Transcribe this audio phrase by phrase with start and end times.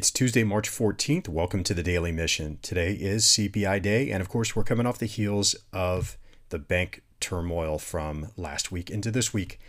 [0.00, 1.28] It's Tuesday, March 14th.
[1.28, 2.58] Welcome to the Daily Mission.
[2.62, 6.16] Today is CPI Day, and of course, we're coming off the heels of
[6.48, 9.60] the bank turmoil from last week into this week.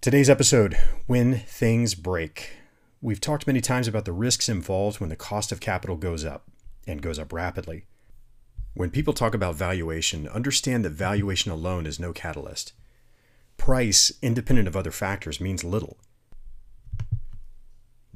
[0.00, 0.78] Today's episode
[1.08, 2.58] When Things Break.
[3.02, 6.44] We've talked many times about the risks involved when the cost of capital goes up
[6.86, 7.86] and goes up rapidly.
[8.74, 12.72] When people talk about valuation, understand that valuation alone is no catalyst.
[13.56, 15.98] Price, independent of other factors, means little.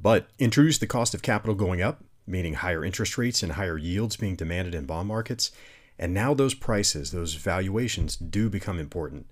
[0.03, 4.17] But introduce the cost of capital going up, meaning higher interest rates and higher yields
[4.17, 5.53] being demanded in bond markets,
[5.99, 9.27] and now those prices, those valuations, do become important.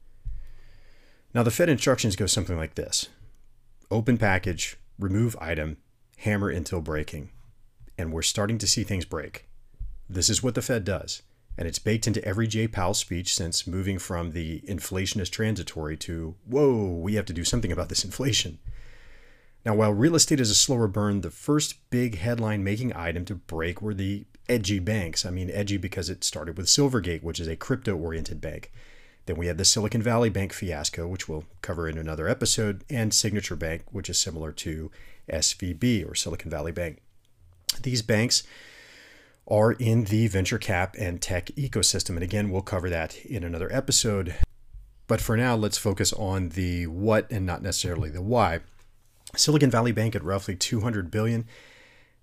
[1.34, 3.08] Now, the Fed instructions go something like this
[3.90, 5.76] open package, remove item,
[6.18, 7.30] hammer until breaking.
[7.98, 9.48] And we're starting to see things break.
[10.08, 11.22] This is what the Fed does.
[11.58, 15.96] And it's baked into every Jay Powell speech since moving from the inflation is transitory
[15.98, 18.58] to, whoa, we have to do something about this inflation.
[19.64, 23.34] Now, while real estate is a slower burn, the first big headline making item to
[23.34, 25.26] break were the edgy banks.
[25.26, 28.72] I mean, edgy because it started with Silvergate, which is a crypto oriented bank.
[29.26, 33.12] Then we had the Silicon Valley Bank fiasco, which we'll cover in another episode, and
[33.12, 34.90] Signature Bank, which is similar to
[35.30, 37.02] SVB or Silicon Valley Bank.
[37.82, 38.42] These banks
[39.46, 42.10] are in the venture cap and tech ecosystem.
[42.10, 44.34] And again, we'll cover that in another episode.
[45.06, 48.60] But for now, let's focus on the what and not necessarily the why.
[49.36, 51.46] Silicon Valley Bank at roughly 200 billion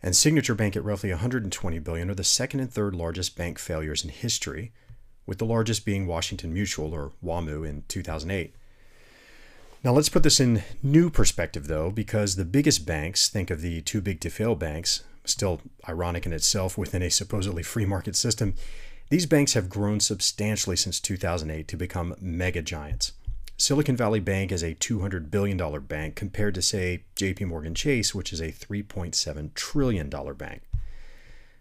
[0.03, 4.03] and Signature Bank at roughly 120 billion are the second and third largest bank failures
[4.03, 4.71] in history,
[5.25, 8.53] with the largest being Washington Mutual or WAMU in 2008.
[9.83, 13.81] Now let's put this in new perspective though, because the biggest banks, think of the
[13.81, 18.53] too big to fail banks, still ironic in itself within a supposedly free market system,
[19.09, 23.13] these banks have grown substantially since 2008 to become mega giants.
[23.59, 28.31] Silicon Valley Bank is a $200 billion bank compared to, say, JP Morgan Chase, which
[28.31, 30.61] is a $3.7 trillion bank.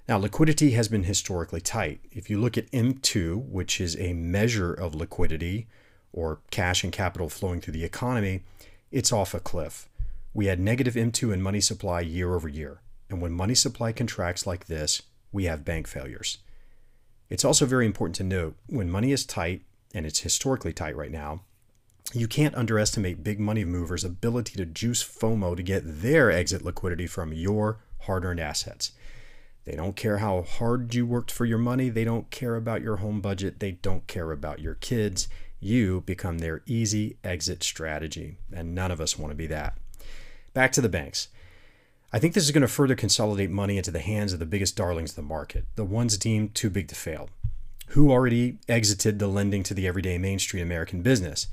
[0.06, 2.00] Now, liquidity has been historically tight.
[2.12, 5.68] If you look at M2, which is a measure of liquidity
[6.12, 8.42] or cash and capital flowing through the economy,
[8.92, 9.88] it's off a cliff.
[10.34, 12.82] We had negative M2 in money supply year over year.
[13.08, 15.00] And when money supply contracts like this,
[15.32, 16.38] we have bank failures.
[17.30, 19.62] It's also very important to note when money is tight,
[19.94, 21.40] and it's historically tight right now,
[22.16, 27.06] you can't underestimate big money movers' ability to juice FOMO to get their exit liquidity
[27.06, 28.92] from your hard earned assets.
[29.64, 31.88] They don't care how hard you worked for your money.
[31.88, 33.58] They don't care about your home budget.
[33.58, 35.28] They don't care about your kids.
[35.58, 39.76] You become their easy exit strategy, and none of us want to be that.
[40.54, 41.28] Back to the banks.
[42.12, 44.76] I think this is going to further consolidate money into the hands of the biggest
[44.76, 47.28] darlings of the market, the ones deemed too big to fail,
[47.88, 51.48] who already exited the lending to the everyday Main Street American business.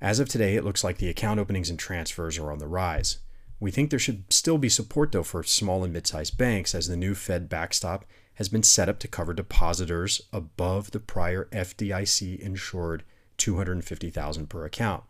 [0.00, 3.18] As of today, it looks like the account openings and transfers are on the rise.
[3.58, 6.88] We think there should still be support, though, for small and mid sized banks as
[6.88, 8.04] the new Fed backstop
[8.34, 13.02] has been set up to cover depositors above the prior FDIC insured
[13.38, 15.04] 250,000 per account.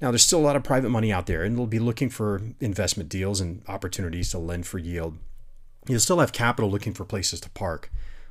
[0.00, 2.40] Now, there's still a lot of private money out there, and they'll be looking for
[2.60, 5.18] investment deals and opportunities to lend for yield.
[5.86, 7.90] You'll still have capital looking for places to park.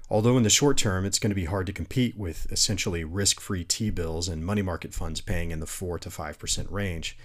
[0.09, 3.39] Although in the short term, it's going to be hard to compete with essentially risk
[3.39, 7.17] free T bills and money market funds paying in the 4 to 5% range.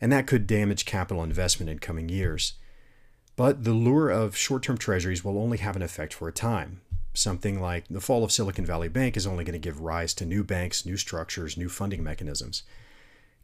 [0.00, 2.54] And that could damage capital investment in coming years.
[3.36, 6.80] But the lure of short term treasuries will only have an effect for a time.
[7.14, 10.24] Something like the fall of Silicon Valley Bank is only going to give rise to
[10.24, 12.62] new banks, new structures, new funding mechanisms.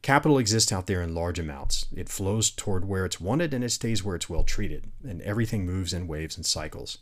[0.01, 1.87] Capital exists out there in large amounts.
[1.95, 5.65] It flows toward where it's wanted and it stays where it's well treated, and everything
[5.65, 6.99] moves in waves and cycles.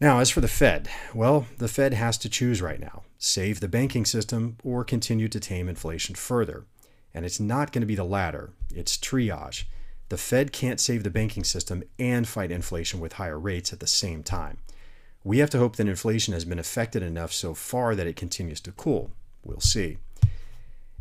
[0.00, 3.68] Now, as for the Fed, well, the Fed has to choose right now save the
[3.68, 6.66] banking system or continue to tame inflation further.
[7.14, 9.64] And it's not going to be the latter, it's triage.
[10.10, 13.86] The Fed can't save the banking system and fight inflation with higher rates at the
[13.86, 14.58] same time.
[15.24, 18.60] We have to hope that inflation has been affected enough so far that it continues
[18.60, 19.10] to cool.
[19.42, 19.96] We'll see.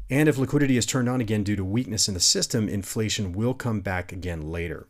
[0.09, 3.53] And if liquidity is turned on again due to weakness in the system, inflation will
[3.53, 4.87] come back again later.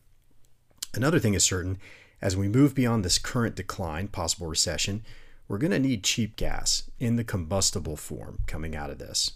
[0.93, 1.77] Another thing is certain
[2.21, 5.03] as we move beyond this current decline, possible recession,
[5.47, 9.31] we're going to need cheap gas in the combustible form coming out of this.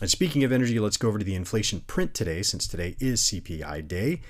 [0.00, 3.22] And speaking of energy, let's go over to the inflation print today, since today is
[3.22, 4.20] CPI day.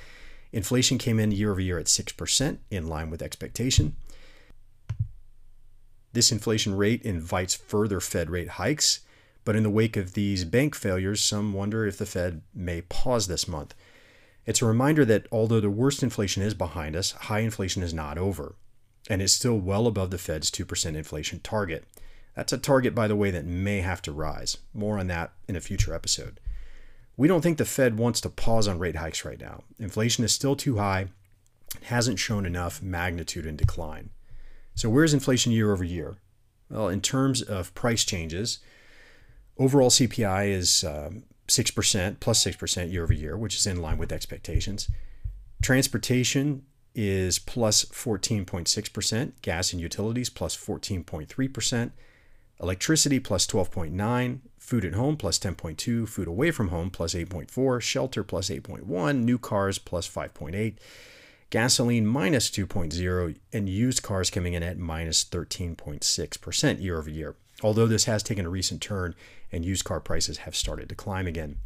[0.52, 3.96] Inflation came in year over year at 6%, in line with expectation.
[6.12, 9.00] This inflation rate invites further Fed rate hikes,
[9.44, 13.26] but in the wake of these bank failures, some wonder if the Fed may pause
[13.26, 13.74] this month.
[14.46, 18.18] It's a reminder that although the worst inflation is behind us, high inflation is not
[18.18, 18.56] over,
[19.08, 21.84] and is still well above the Fed's 2% inflation target.
[22.34, 24.58] That's a target, by the way, that may have to rise.
[24.72, 26.40] More on that in a future episode.
[27.16, 29.62] We don't think the Fed wants to pause on rate hikes right now.
[29.78, 31.08] Inflation is still too high,
[31.76, 34.10] it hasn't shown enough magnitude in decline.
[34.74, 36.16] So, where's inflation year over year?
[36.68, 38.58] Well, in terms of price changes,
[39.58, 44.12] overall CPI is um, 6%, plus 6% year over year, which is in line with
[44.12, 44.88] expectations.
[45.62, 46.64] Transportation
[46.94, 51.90] is plus 14.6%, gas and utilities plus 14.3%,
[52.60, 58.22] electricity plus 12.9, food at home plus 10.2, food away from home plus 8.4, shelter
[58.22, 60.76] plus 8.1, new cars plus 5.8,
[61.50, 67.36] gasoline minus 2.0, and used cars coming in at minus 13.6% year over year.
[67.64, 69.14] Although this has taken a recent turn
[69.50, 71.56] and used car prices have started to climb again.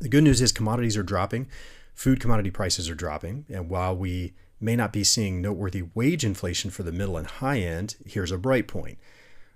[0.00, 1.46] The good news is commodities are dropping,
[1.94, 6.72] food commodity prices are dropping, and while we may not be seeing noteworthy wage inflation
[6.72, 8.98] for the middle and high end, here's a bright point.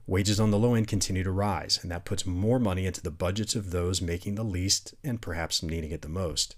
[0.06, 3.10] Wages on the low end continue to rise, and that puts more money into the
[3.10, 6.54] budgets of those making the least and perhaps needing it the most.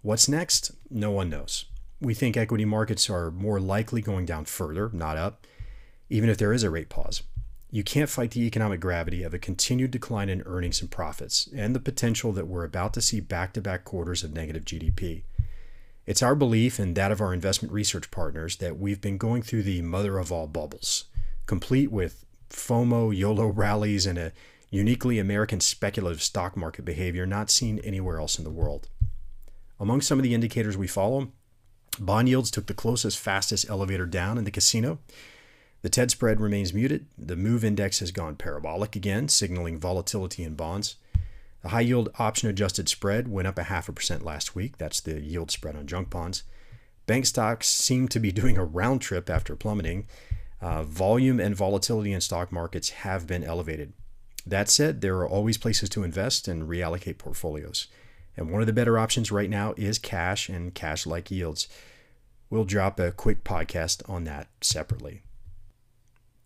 [0.00, 0.70] What's next?
[0.88, 1.66] No one knows.
[2.00, 5.46] We think equity markets are more likely going down further, not up,
[6.08, 7.22] even if there is a rate pause.
[7.74, 11.74] You can't fight the economic gravity of a continued decline in earnings and profits and
[11.74, 15.24] the potential that we're about to see back to back quarters of negative GDP.
[16.06, 19.64] It's our belief and that of our investment research partners that we've been going through
[19.64, 21.06] the mother of all bubbles,
[21.46, 24.30] complete with FOMO, YOLO rallies, and a
[24.70, 28.88] uniquely American speculative stock market behavior not seen anywhere else in the world.
[29.80, 31.32] Among some of the indicators we follow,
[31.98, 35.00] bond yields took the closest, fastest elevator down in the casino
[35.84, 37.04] the TED spread remains muted.
[37.18, 40.96] The MOVE index has gone parabolic again, signaling volatility in bonds.
[41.60, 44.78] The high yield option adjusted spread went up a half a percent last week.
[44.78, 46.44] That's the yield spread on junk bonds.
[47.04, 50.06] Bank stocks seem to be doing a round trip after plummeting.
[50.58, 53.92] Uh, volume and volatility in stock markets have been elevated.
[54.46, 57.88] That said, there are always places to invest and reallocate portfolios.
[58.38, 61.68] And one of the better options right now is cash and cash like yields.
[62.48, 65.24] We'll drop a quick podcast on that separately.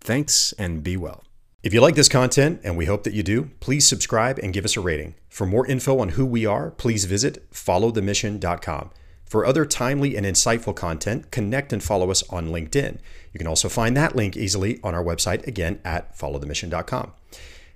[0.00, 1.24] Thanks and be well.
[1.62, 4.64] If you like this content, and we hope that you do, please subscribe and give
[4.64, 5.16] us a rating.
[5.28, 8.90] For more info on who we are, please visit followthemission.com.
[9.26, 12.98] For other timely and insightful content, connect and follow us on LinkedIn.
[13.32, 17.12] You can also find that link easily on our website, again, at followthemission.com.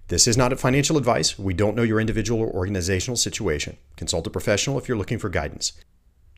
[0.09, 1.39] This is not financial advice.
[1.39, 3.77] We don't know your individual or organizational situation.
[3.97, 5.73] Consult a professional if you're looking for guidance.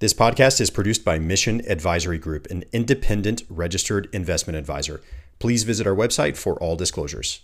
[0.00, 5.00] This podcast is produced by Mission Advisory Group, an independent registered investment advisor.
[5.38, 7.32] Please visit our website for all disclosures.